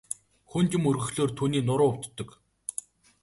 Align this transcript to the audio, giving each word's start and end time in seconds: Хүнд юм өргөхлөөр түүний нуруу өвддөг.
Хүнд 0.51 0.71
юм 0.77 0.83
өргөхлөөр 0.91 1.31
түүний 1.37 1.63
нуруу 1.67 1.91
өвддөг. 1.93 2.29